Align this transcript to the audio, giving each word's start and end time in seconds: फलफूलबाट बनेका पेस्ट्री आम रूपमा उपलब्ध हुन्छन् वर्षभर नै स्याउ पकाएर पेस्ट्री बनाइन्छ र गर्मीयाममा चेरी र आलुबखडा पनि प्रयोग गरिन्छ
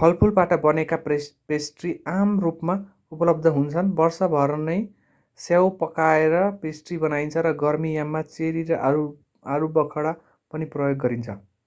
फलफूलबाट 0.00 0.52
बनेका 0.60 0.98
पेस्ट्री 1.08 1.90
आम 2.12 2.32
रूपमा 2.44 2.76
उपलब्ध 3.12 3.52
हुन्छन् 3.58 3.90
वर्षभर 4.00 4.54
नै 4.62 4.78
स्याउ 5.40 5.68
पकाएर 5.82 6.38
पेस्ट्री 6.64 7.00
बनाइन्छ 7.04 7.44
र 7.44 7.54
गर्मीयाममा 7.60 8.24
चेरी 8.32 8.64
र 8.72 8.82
आलुबखडा 9.50 10.18
पनि 10.52 10.74
प्रयोग 10.76 11.00
गरिन्छ 11.08 11.40